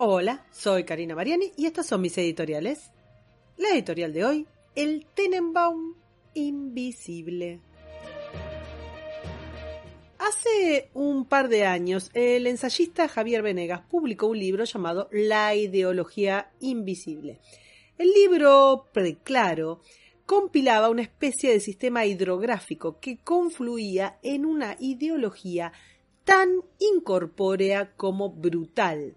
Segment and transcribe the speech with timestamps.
[0.00, 2.92] Hola, soy Karina Mariani y estas son mis editoriales.
[3.56, 5.94] La editorial de hoy, El Tenenbaum
[6.34, 7.58] Invisible.
[10.20, 16.52] Hace un par de años, el ensayista Javier Venegas publicó un libro llamado La ideología
[16.60, 17.40] invisible.
[17.98, 19.80] El libro, preclaro,
[20.26, 25.72] compilaba una especie de sistema hidrográfico que confluía en una ideología
[26.22, 29.16] tan incorpórea como brutal.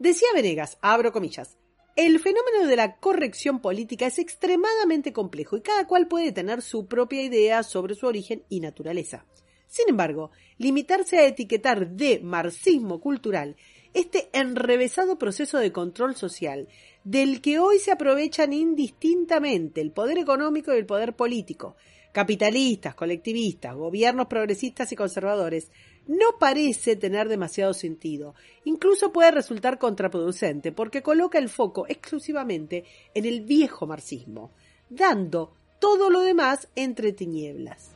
[0.00, 1.58] Decía Venegas, abro comillas,
[1.94, 6.86] el fenómeno de la corrección política es extremadamente complejo y cada cual puede tener su
[6.86, 9.26] propia idea sobre su origen y naturaleza.
[9.66, 13.56] Sin embargo, limitarse a etiquetar de marxismo cultural
[13.92, 16.68] este enrevesado proceso de control social
[17.04, 21.76] del que hoy se aprovechan indistintamente el poder económico y el poder político,
[22.12, 25.70] capitalistas, colectivistas, gobiernos progresistas y conservadores,
[26.06, 28.34] no parece tener demasiado sentido.
[28.64, 34.52] Incluso puede resultar contraproducente porque coloca el foco exclusivamente en el viejo marxismo,
[34.88, 37.90] dando todo lo demás entre tinieblas.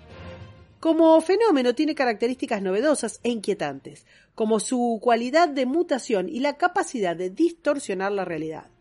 [0.81, 7.17] Como fenómeno tiene características novedosas e inquietantes, como su cualidad de mutación y la capacidad
[7.17, 8.73] de distorsionar la realidad.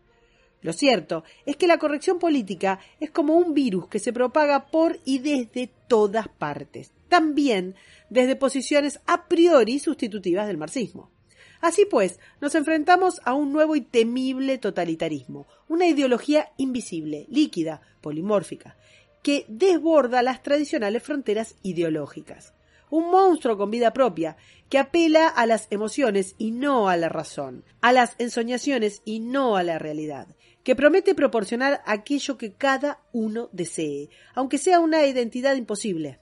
[0.64, 4.98] Lo cierto es que la corrección política es como un virus que se propaga por
[5.04, 7.74] y desde todas partes, también
[8.08, 11.10] desde posiciones a priori sustitutivas del marxismo.
[11.60, 18.74] Así pues, nos enfrentamos a un nuevo y temible totalitarismo, una ideología invisible, líquida, polimórfica,
[19.22, 22.54] que desborda las tradicionales fronteras ideológicas.
[22.88, 24.38] Un monstruo con vida propia,
[24.70, 29.56] que apela a las emociones y no a la razón, a las ensoñaciones y no
[29.56, 30.28] a la realidad,
[30.64, 36.18] que promete proporcionar aquello que cada uno desee, aunque sea una identidad imposible.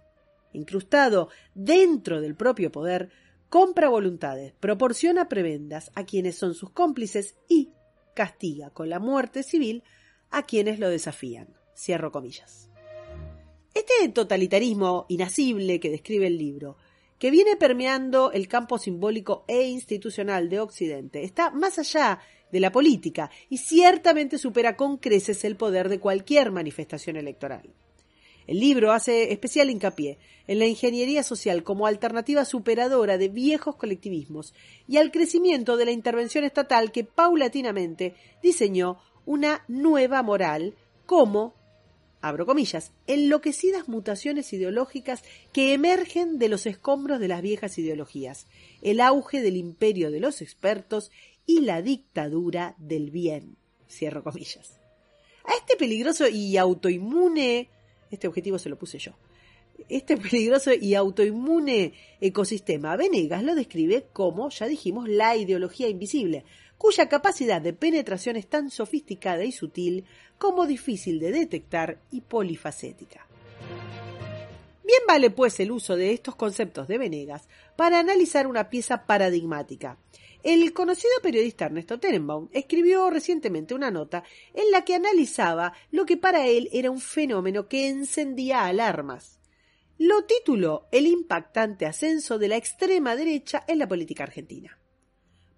[0.53, 3.11] Incrustado dentro del propio poder,
[3.49, 7.71] compra voluntades, proporciona prebendas a quienes son sus cómplices y
[8.15, 9.85] castiga con la muerte civil
[10.31, 11.55] a quienes lo desafían.
[11.75, 12.69] Cierro comillas.
[13.73, 16.77] Este totalitarismo inacible que describe el libro,
[17.19, 22.21] que viene permeando el campo simbólico e institucional de Occidente, está más allá
[22.53, 27.69] de la política y ciertamente supera con creces el poder de cualquier manifestación electoral.
[28.47, 34.53] El libro hace especial hincapié en la ingeniería social como alternativa superadora de viejos colectivismos
[34.89, 40.75] y al crecimiento de la intervención estatal que paulatinamente diseñó una nueva moral
[41.07, 41.55] como,
[42.21, 48.49] abro comillas, enloquecidas mutaciones ideológicas que emergen de los escombros de las viejas ideologías,
[48.83, 51.13] el auge del imperio de los expertos
[51.47, 53.57] y la dictadura del bien.
[53.89, 54.79] Cierro comillas.
[55.45, 57.69] A este peligroso y autoinmune
[58.13, 59.13] este objetivo se lo puse yo.
[59.89, 66.45] Este peligroso y autoinmune ecosistema, Venegas lo describe como, ya dijimos, la ideología invisible,
[66.77, 70.05] cuya capacidad de penetración es tan sofisticada y sutil
[70.39, 73.27] como difícil de detectar y polifacética.
[74.85, 79.97] Bien vale pues el uso de estos conceptos de Venegas para analizar una pieza paradigmática.
[80.43, 86.17] El conocido periodista Ernesto Tenenbaum escribió recientemente una nota en la que analizaba lo que
[86.17, 89.39] para él era un fenómeno que encendía alarmas.
[89.99, 94.77] Lo tituló El impactante ascenso de la extrema derecha en la política argentina.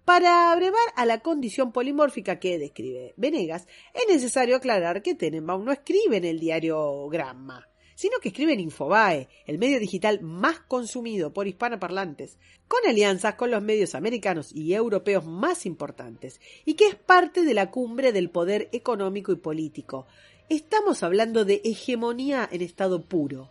[0.05, 5.71] Para abrevar a la condición polimórfica que describe Venegas, es necesario aclarar que Tenenbaum no
[5.71, 11.33] escribe en el diario Gramma, sino que escribe en Infobae, el medio digital más consumido
[11.33, 12.37] por hispanoparlantes,
[12.67, 17.53] con alianzas con los medios americanos y europeos más importantes, y que es parte de
[17.53, 20.05] la cumbre del poder económico y político.
[20.49, 23.49] Estamos hablando de hegemonía en estado puro.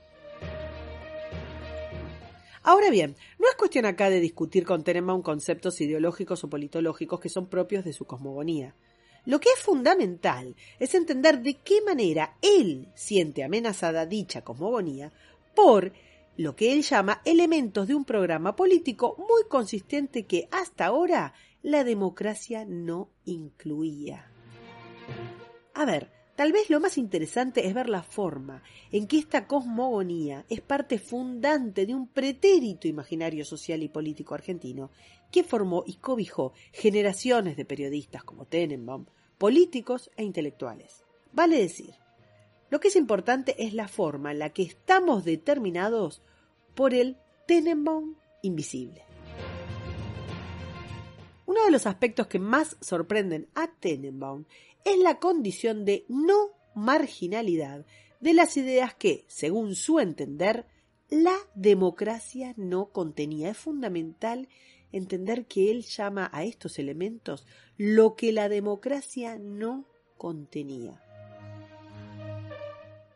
[2.62, 7.28] Ahora bien, no es cuestión acá de discutir con Tenenbaum conceptos ideológicos o politológicos que
[7.28, 8.74] son propios de su cosmogonía.
[9.26, 15.12] Lo que es fundamental es entender de qué manera él siente amenazada dicha cosmogonía
[15.54, 15.92] por
[16.36, 21.32] lo que él llama elementos de un programa político muy consistente que hasta ahora
[21.62, 24.30] la democracia no incluía.
[25.72, 30.44] A ver, tal vez lo más interesante es ver la forma en que esta cosmogonía
[30.48, 34.90] es parte fundante de un pretérito imaginario social y político argentino
[35.30, 39.06] que formó y cobijó generaciones de periodistas como Tenenbaum,
[39.38, 41.04] políticos e intelectuales.
[41.32, 41.94] Vale decir,
[42.70, 46.22] lo que es importante es la forma en la que estamos determinados
[46.74, 47.16] por el
[47.46, 49.04] Tenenbaum invisible.
[51.46, 54.44] Uno de los aspectos que más sorprenden a Tenenbaum
[54.84, 57.86] es la condición de no marginalidad
[58.20, 60.66] de las ideas que, según su entender,
[61.10, 63.50] la democracia no contenía.
[63.50, 64.48] Es fundamental
[64.92, 67.46] entender que él llama a estos elementos
[67.76, 69.86] lo que la democracia no
[70.16, 71.00] contenía.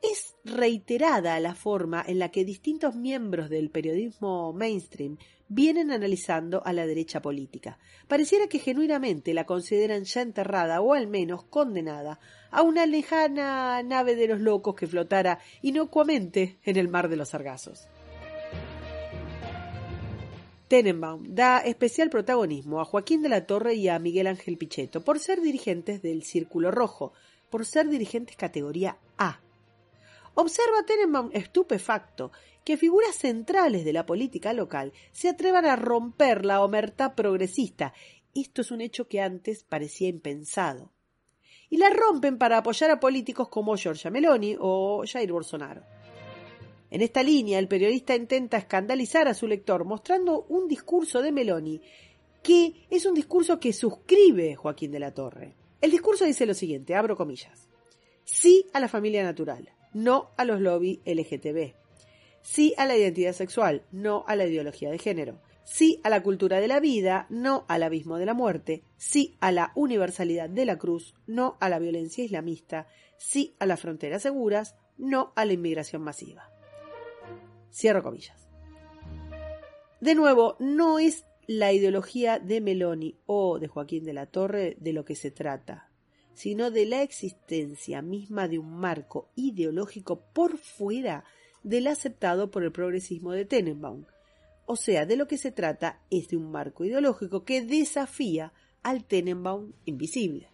[0.03, 5.19] Es reiterada la forma en la que distintos miembros del periodismo mainstream
[5.49, 7.79] vienen analizando a la derecha política.
[8.06, 14.17] Pareciera que genuinamente la consideran ya enterrada o al menos condenada a una lejana nave
[14.17, 17.89] de los locos que flotara inocuamente en el mar de los sargazos.
[20.69, 25.19] Tenenbaum da especial protagonismo a Joaquín de la Torre y a Miguel Ángel Pichetto por
[25.19, 27.15] ser dirigentes del Círculo Rojo,
[27.49, 29.41] por ser dirigentes categoría A.
[30.40, 32.31] Observa Tenenbaum estupefacto
[32.64, 37.93] que figuras centrales de la política local se atrevan a romper la omertá progresista.
[38.37, 40.93] Esto es un hecho que antes parecía impensado.
[41.69, 45.82] Y la rompen para apoyar a políticos como Giorgia Meloni o Jair Bolsonaro.
[46.88, 51.82] En esta línea, el periodista intenta escandalizar a su lector mostrando un discurso de Meloni
[52.44, 55.56] que es un discurso que suscribe Joaquín de la Torre.
[55.81, 57.69] El discurso dice lo siguiente, abro comillas.
[58.23, 61.75] Sí a la familia natural, no a los lobbies LGTB.
[62.43, 65.40] Sí a la identidad sexual, no a la ideología de género.
[65.64, 68.85] Sí a la cultura de la vida, no al abismo de la muerte.
[68.96, 72.87] Sí a la universalidad de la cruz, no a la violencia islamista.
[73.19, 76.50] Sí a las fronteras seguras, no a la inmigración masiva.
[77.70, 78.49] Cierro comillas.
[80.00, 84.93] De nuevo, no es la ideología de Meloni o de Joaquín de la Torre de
[84.93, 85.88] lo que se trata,
[86.38, 91.25] sino de la existencia misma de un marco ideológico por fuera
[91.64, 94.05] del aceptado por el progresismo de Tenenbaum.
[94.64, 98.52] O sea, de lo que se trata es de un marco ideológico que desafía
[98.85, 100.49] al Tenenbaum invisible.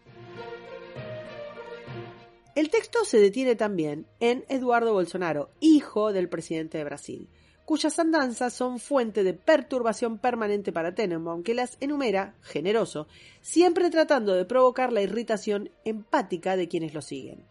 [2.55, 7.29] El texto se detiene también en Eduardo Bolsonaro, hijo del presidente de Brasil,
[7.65, 13.07] cuyas andanzas son fuente de perturbación permanente para Tenenbaum, que las enumera, generoso,
[13.41, 17.45] siempre tratando de provocar la irritación empática de quienes lo siguen.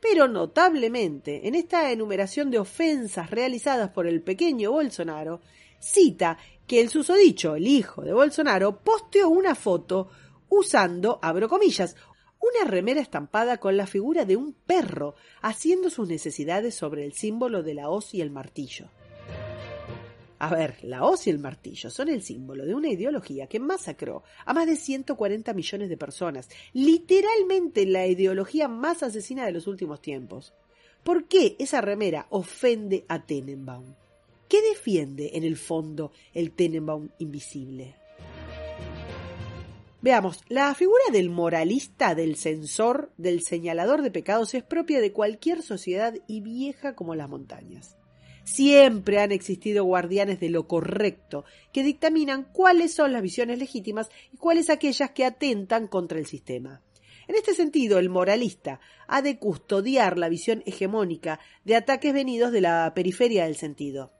[0.00, 5.40] Pero notablemente, en esta enumeración de ofensas realizadas por el pequeño Bolsonaro,
[5.78, 10.08] cita que el susodicho, el hijo de Bolsonaro, posteó una foto
[10.48, 11.96] usando, abro comillas,
[12.40, 17.62] una remera estampada con la figura de un perro haciendo sus necesidades sobre el símbolo
[17.62, 18.88] de la hoz y el martillo.
[20.40, 24.22] A ver, la hoz y el martillo son el símbolo de una ideología que masacró
[24.46, 30.00] a más de 140 millones de personas, literalmente la ideología más asesina de los últimos
[30.00, 30.54] tiempos.
[31.04, 33.94] ¿Por qué esa remera ofende a Tenenbaum?
[34.48, 37.96] ¿Qué defiende en el fondo el Tenenbaum invisible?
[40.00, 45.60] Veamos, la figura del moralista, del censor, del señalador de pecados es propia de cualquier
[45.60, 47.99] sociedad y vieja como las montañas.
[48.44, 54.36] Siempre han existido guardianes de lo correcto, que dictaminan cuáles son las visiones legítimas y
[54.36, 56.82] cuáles aquellas que atentan contra el sistema.
[57.28, 62.60] En este sentido, el moralista ha de custodiar la visión hegemónica de ataques venidos de
[62.60, 64.10] la periferia del sentido.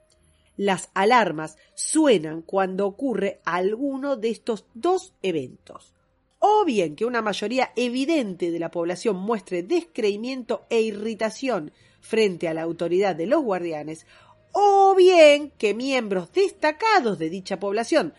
[0.55, 5.93] Las alarmas suenan cuando ocurre alguno de estos dos eventos.
[6.39, 12.53] O bien que una mayoría evidente de la población muestre descreimiento e irritación frente a
[12.53, 14.05] la autoridad de los guardianes,
[14.51, 18.13] o bien que miembros destacados de dicha población,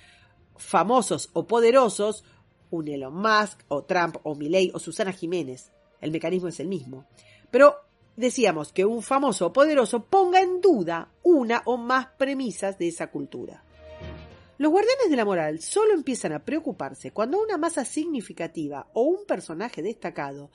[0.57, 2.25] famosos o poderosos,
[2.71, 7.07] un Elon Musk o Trump o Milley o Susana Jiménez, el mecanismo es el mismo,
[7.51, 7.77] pero
[8.17, 13.09] decíamos que un famoso o poderoso ponga en duda una o más premisas de esa
[13.09, 13.63] cultura.
[14.59, 19.25] Los guardianes de la moral solo empiezan a preocuparse cuando una masa significativa o un
[19.27, 20.51] personaje destacado,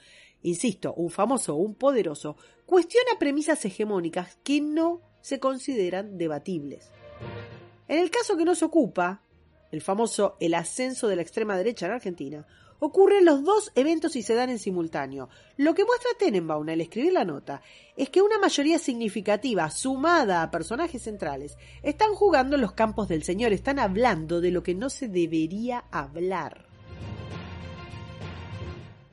[0.48, 6.92] insisto, un famoso un poderoso, cuestiona premisas hegemónicas que no se consideran debatibles.
[7.88, 9.22] En el caso que nos ocupa,
[9.72, 12.48] el famoso el ascenso de la extrema derecha en Argentina,
[12.80, 15.30] ocurren los dos eventos y se dan en simultáneo.
[15.58, 17.62] Lo que muestra Tenenbaum al escribir la nota
[17.96, 23.24] es que una mayoría significativa, sumada a personajes centrales, están jugando en los campos del
[23.24, 26.68] Señor, están hablando de lo que no se debería hablar.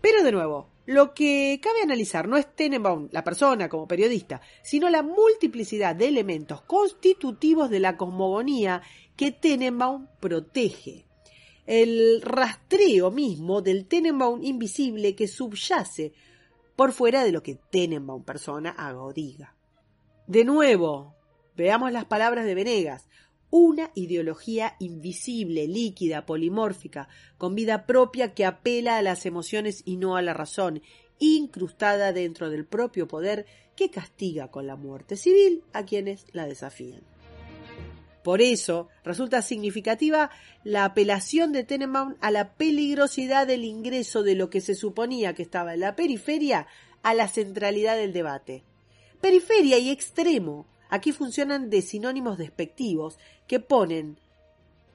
[0.00, 4.90] Pero de nuevo, lo que cabe analizar no es Tenenbaum, la persona como periodista, sino
[4.90, 8.82] la multiplicidad de elementos constitutivos de la cosmogonía
[9.16, 11.06] que Tenenbaum protege.
[11.66, 16.12] El rastreo mismo del Tenenbaum invisible que subyace
[16.76, 19.56] por fuera de lo que Tenenbaum persona haga o diga.
[20.26, 21.14] De nuevo,
[21.56, 23.08] veamos las palabras de Venegas.
[23.56, 27.06] Una ideología invisible, líquida, polimórfica,
[27.38, 30.82] con vida propia que apela a las emociones y no a la razón,
[31.20, 33.46] incrustada dentro del propio poder
[33.76, 37.02] que castiga con la muerte civil a quienes la desafían.
[38.24, 40.32] Por eso resulta significativa
[40.64, 45.42] la apelación de Tenenbaum a la peligrosidad del ingreso de lo que se suponía que
[45.42, 46.66] estaba en la periferia
[47.04, 48.64] a la centralidad del debate.
[49.20, 54.18] Periferia y extremo aquí funcionan de sinónimos despectivos que ponen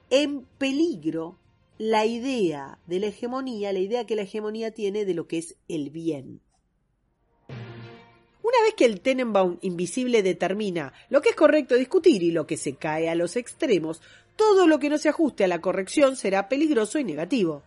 [0.09, 1.37] en peligro
[1.77, 5.55] la idea de la hegemonía, la idea que la hegemonía tiene de lo que es
[5.67, 6.41] el bien.
[7.47, 12.57] Una vez que el Tenenbaum invisible determina lo que es correcto discutir y lo que
[12.57, 14.01] se cae a los extremos,
[14.35, 17.63] todo lo que no se ajuste a la corrección será peligroso y negativo.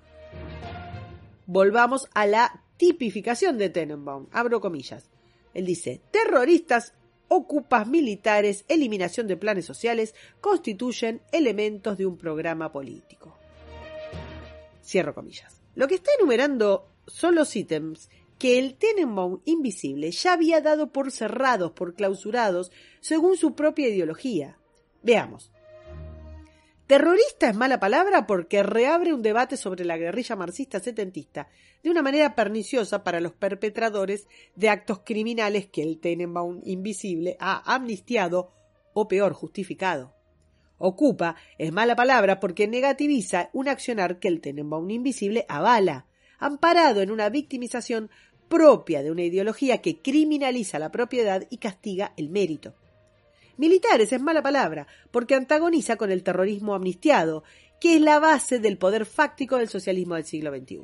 [1.47, 4.27] Volvamos a la tipificación de Tenenbaum.
[4.33, 5.09] Abro comillas.
[5.55, 6.95] Él dice, terroristas,
[7.35, 13.39] ocupas militares, eliminación de planes sociales, constituyen elementos de un programa político.
[14.85, 15.61] Cierro comillas.
[15.75, 21.11] Lo que está enumerando son los ítems que el Tenenbaum invisible ya había dado por
[21.11, 22.71] cerrados, por clausurados,
[23.01, 24.59] según su propia ideología.
[25.03, 25.51] Veamos.
[26.87, 31.49] Terrorista es mala palabra porque reabre un debate sobre la guerrilla marxista setentista
[31.83, 37.75] de una manera perniciosa para los perpetradores de actos criminales que el Tenenbaum invisible ha
[37.75, 38.53] amnistiado
[38.95, 40.15] o peor justificado.
[40.77, 46.07] Ocupa es mala palabra porque negativiza un accionar que el Tenenbaum invisible avala,
[46.39, 48.11] amparado en una victimización
[48.49, 52.75] propia de una ideología que criminaliza la propiedad y castiga el mérito.
[53.57, 57.45] Militares es mala palabra, porque antagoniza con el terrorismo amnistiado,
[57.81, 60.81] que es la base del poder fáctico del socialismo del siglo XXI.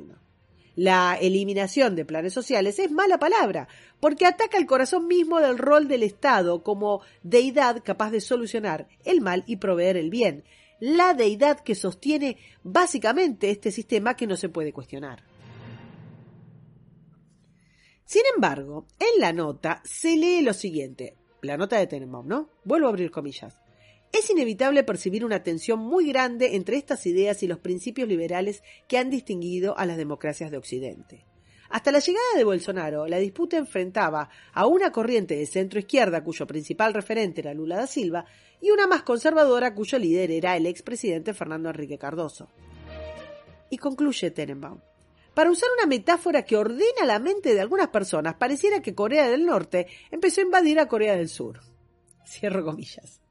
[0.75, 3.67] La eliminación de planes sociales es mala palabra,
[3.99, 9.19] porque ataca el corazón mismo del rol del Estado como deidad capaz de solucionar el
[9.19, 10.45] mal y proveer el bien,
[10.79, 15.23] la deidad que sostiene básicamente este sistema que no se puede cuestionar.
[18.05, 22.49] Sin embargo, en la nota se lee lo siguiente, la nota de Tenenbaum, ¿no?
[22.63, 23.61] Vuelvo a abrir comillas.
[24.11, 28.97] Es inevitable percibir una tensión muy grande entre estas ideas y los principios liberales que
[28.97, 31.25] han distinguido a las democracias de Occidente.
[31.69, 36.47] Hasta la llegada de Bolsonaro, la disputa enfrentaba a una corriente de centro izquierda cuyo
[36.47, 38.25] principal referente era Lula da Silva
[38.59, 42.49] y una más conservadora cuyo líder era el expresidente Fernando Enrique Cardoso.
[43.69, 44.79] Y concluye Tenenbaum.
[45.39, 49.45] Para usar una metáfora que ordena la mente de algunas personas, pareciera que Corea del
[49.45, 51.61] Norte empezó a invadir a Corea del Sur.
[52.27, 53.21] Cierro comillas.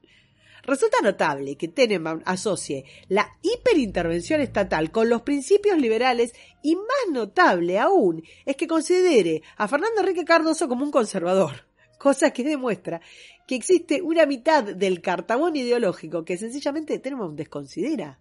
[0.63, 7.77] Resulta notable que Tenenbaum asocie la hiperintervención estatal con los principios liberales y más notable
[7.77, 11.67] aún es que considere a Fernando Enrique Cardoso como un conservador,
[11.99, 13.01] cosa que demuestra
[13.47, 18.17] que existe una mitad del cartabón ideológico que sencillamente Tenenbaum desconsidera.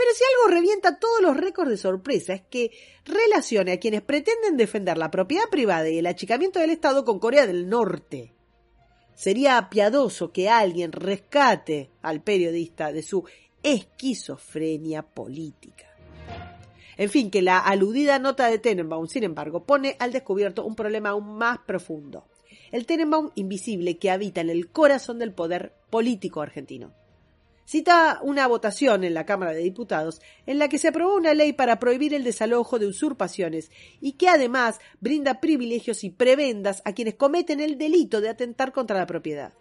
[0.00, 2.70] Pero si algo revienta todos los récords de sorpresa es que
[3.04, 7.46] relacione a quienes pretenden defender la propiedad privada y el achicamiento del Estado con Corea
[7.46, 8.32] del Norte.
[9.14, 13.24] Sería piadoso que alguien rescate al periodista de su
[13.62, 15.94] esquizofrenia política.
[16.96, 21.10] En fin, que la aludida nota de Tenenbaum, sin embargo, pone al descubierto un problema
[21.10, 22.24] aún más profundo.
[22.72, 26.94] El Tenenbaum invisible que habita en el corazón del poder político argentino
[27.70, 31.52] cita una votación en la Cámara de Diputados en la que se aprobó una ley
[31.52, 37.14] para prohibir el desalojo de usurpaciones y que además brinda privilegios y prebendas a quienes
[37.14, 39.52] cometen el delito de atentar contra la propiedad.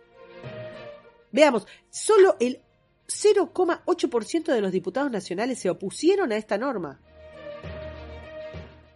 [1.32, 2.62] Veamos, solo el
[3.08, 7.00] 0,8% de los diputados nacionales se opusieron a esta norma.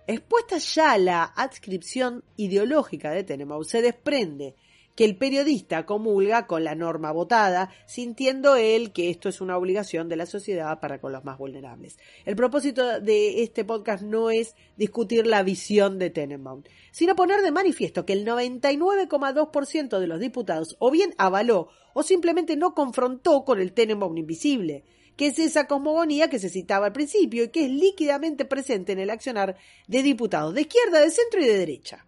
[0.07, 4.55] Expuesta ya la adscripción ideológica de Tenemau, se desprende
[4.95, 10.09] que el periodista comulga con la norma votada, sintiendo él que esto es una obligación
[10.09, 11.97] de la sociedad para con los más vulnerables.
[12.25, 17.51] El propósito de este podcast no es discutir la visión de Tenenbaum, sino poner de
[17.51, 23.59] manifiesto que el 99,2% de los diputados o bien avaló o simplemente no confrontó con
[23.59, 24.83] el Tenenbaum invisible,
[25.15, 28.99] que es esa cosmogonía que se citaba al principio y que es líquidamente presente en
[28.99, 29.57] el accionar
[29.87, 32.05] de diputados de izquierda, de centro y de derecha.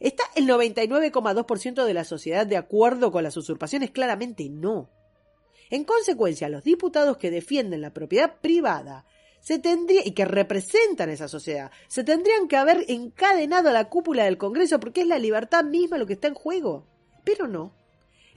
[0.00, 3.90] ¿Está el 99,2% de la sociedad de acuerdo con las usurpaciones?
[3.90, 4.90] Claramente no.
[5.70, 9.04] En consecuencia, los diputados que defienden la propiedad privada
[9.40, 14.24] se tendría, y que representan esa sociedad, se tendrían que haber encadenado a la cúpula
[14.24, 16.86] del Congreso porque es la libertad misma lo que está en juego.
[17.24, 17.74] Pero no.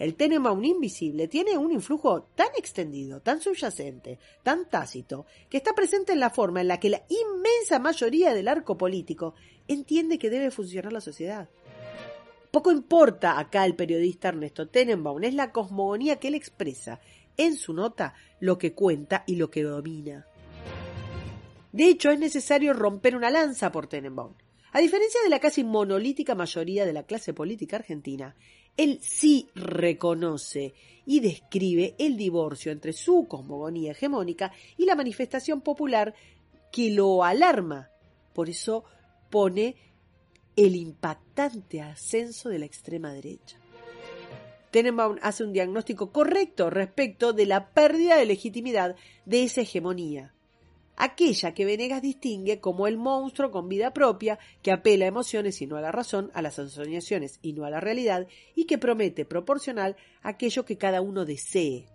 [0.02, 6.12] El Tenenbaum invisible tiene un influjo tan extendido, tan subyacente, tan tácito, que está presente
[6.12, 9.36] en la forma en la que la inmensa mayoría del arco político
[9.68, 11.50] entiende que debe funcionar la sociedad.
[12.50, 17.00] Poco importa acá el periodista Ernesto Tenenbaum, es la cosmogonía que él expresa
[17.38, 20.26] en su nota lo que cuenta y lo que domina.
[21.74, 24.34] De hecho, es necesario romper una lanza por Tenenbaum.
[24.74, 28.36] A diferencia de la casi monolítica mayoría de la clase política argentina,
[28.78, 30.74] él sí reconoce
[31.06, 36.14] y describe el divorcio entre su cosmogonía hegemónica y la manifestación popular
[36.72, 37.90] que lo alarma.
[38.34, 38.84] Por eso
[39.30, 39.76] pone
[40.56, 43.58] el impactante ascenso de la extrema derecha.
[44.72, 50.34] Tenenbaum hace un diagnóstico correcto respecto de la pérdida de legitimidad de esa hegemonía
[50.96, 55.68] aquella que Venegas distingue como el monstruo con vida propia, que apela a emociones y
[55.68, 59.26] no a la razón, a las ensoñaciones y no a la realidad, y que promete
[59.26, 61.86] proporcional aquello que cada uno desee.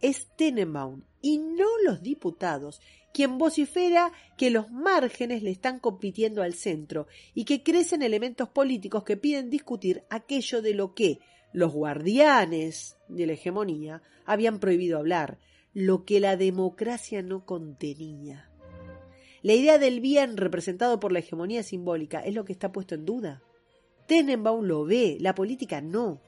[0.00, 2.80] Es Tenenbaum y no los diputados
[3.12, 9.02] quien vocifera que los márgenes le están compitiendo al centro y que crecen elementos políticos
[9.02, 11.18] que piden discutir aquello de lo que
[11.52, 15.38] los guardianes de la hegemonía habían prohibido hablar,
[15.74, 18.50] lo que la democracia no contenía.
[19.42, 23.04] La idea del bien representado por la hegemonía simbólica es lo que está puesto en
[23.04, 23.42] duda.
[24.06, 26.20] Tenenbaum lo ve, la política no.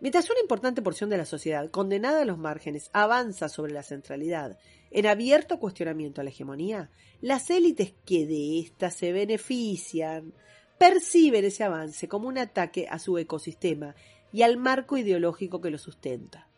[0.00, 4.58] Mientras una importante porción de la sociedad, condenada a los márgenes, avanza sobre la centralidad,
[4.90, 6.90] en abierto cuestionamiento a la hegemonía,
[7.20, 10.34] las élites que de ésta se benefician
[10.78, 13.94] perciben ese avance como un ataque a su ecosistema
[14.30, 16.48] y al marco ideológico que lo sustenta.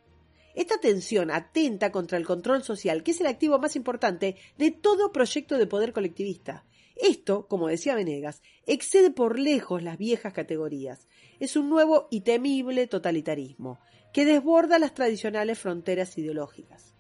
[0.57, 5.13] Esta tensión atenta contra el control social, que es el activo más importante de todo
[5.13, 6.65] proyecto de poder colectivista.
[6.97, 11.09] Esto, como decía Venegas, excede por lejos las viejas categorías.
[11.41, 13.79] Es un nuevo y temible totalitarismo,
[14.15, 16.95] que desborda las tradicionales fronteras ideológicas.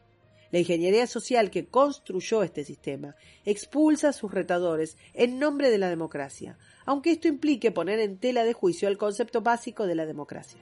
[0.50, 5.88] La ingeniería social que construyó este sistema expulsa a sus retadores en nombre de la
[5.88, 10.60] democracia, aunque esto implique poner en tela de juicio el concepto básico de la democracia.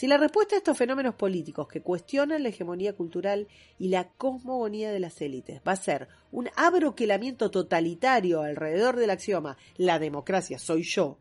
[0.00, 4.92] Si la respuesta a estos fenómenos políticos que cuestionan la hegemonía cultural y la cosmogonía
[4.92, 10.84] de las élites va a ser un abroquelamiento totalitario alrededor del axioma la democracia soy
[10.84, 11.18] yo,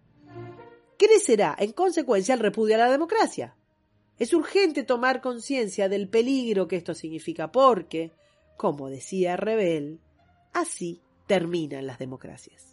[0.97, 3.53] crecerá en consecuencia el repudio a la democracia.
[4.17, 8.13] Es urgente tomar conciencia del peligro que esto significa porque,
[8.55, 9.99] como decía Rebel,
[10.53, 12.68] así terminan las democracias.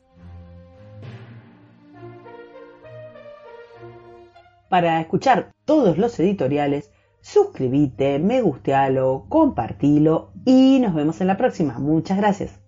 [4.69, 11.79] Para escuchar todos los editoriales, suscríbete, me gustealo, compartilo y nos vemos en la próxima.
[11.79, 12.66] Muchas gracias.